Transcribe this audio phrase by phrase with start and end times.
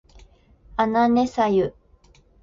[0.77, 1.75] あなねさゆ